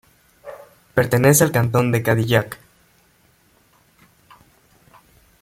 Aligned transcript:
Pertenece 0.95 1.43
al 1.43 1.51
Cantón 1.51 1.91
de 1.91 2.01
Cadillac. 2.01 2.57